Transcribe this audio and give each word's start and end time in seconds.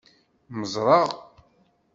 Mmeẓreɣ. 0.57 1.07